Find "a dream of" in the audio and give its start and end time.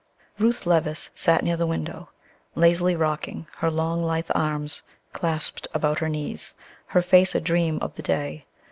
7.35-7.93